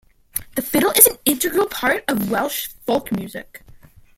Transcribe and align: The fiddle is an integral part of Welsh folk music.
The 0.55 0.63
fiddle 0.63 0.89
is 0.93 1.05
an 1.05 1.19
integral 1.25 1.67
part 1.67 2.03
of 2.07 2.31
Welsh 2.31 2.69
folk 2.87 3.11
music. 3.11 3.61